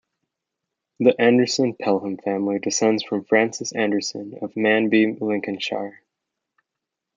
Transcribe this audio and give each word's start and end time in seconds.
The 0.99 1.13
Anderson-Pelham 1.21 2.17
family 2.17 2.57
descends 2.57 3.03
from 3.03 3.23
Francis 3.23 3.71
Anderson 3.71 4.35
of 4.41 4.57
Manby, 4.57 5.13
Lincolnshire. 5.21 6.01